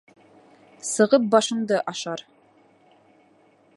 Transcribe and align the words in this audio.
Сығып 0.91 1.27
башыңды 1.35 1.79
ашар. 1.93 2.25